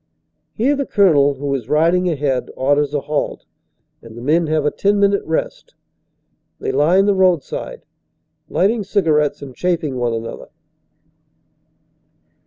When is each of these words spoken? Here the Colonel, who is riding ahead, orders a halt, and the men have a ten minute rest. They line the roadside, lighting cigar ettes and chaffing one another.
Here 0.55 0.75
the 0.75 0.87
Colonel, 0.87 1.35
who 1.35 1.53
is 1.53 1.69
riding 1.69 2.09
ahead, 2.09 2.49
orders 2.55 2.91
a 2.95 3.01
halt, 3.01 3.45
and 4.01 4.17
the 4.17 4.21
men 4.23 4.47
have 4.47 4.65
a 4.65 4.71
ten 4.71 4.99
minute 4.99 5.21
rest. 5.25 5.75
They 6.59 6.71
line 6.71 7.05
the 7.05 7.13
roadside, 7.13 7.83
lighting 8.49 8.83
cigar 8.83 9.19
ettes 9.19 9.43
and 9.43 9.55
chaffing 9.55 9.97
one 9.97 10.13
another. 10.15 10.49